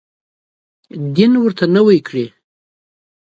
دین 1.15 1.31
ورته 1.43 1.65
نوی 1.75 1.99
کړي. 2.07 2.25